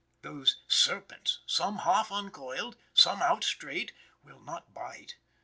Those 0.23 0.57
serpents, 0.67 1.41
some 1.45 1.77
half 1.77 2.09
uncoiled, 2.11 2.75
some 2.91 3.21
out 3.21 3.43
straight, 3.43 3.93
will 4.23 4.39
not 4.39 4.73
bite. 4.73 5.17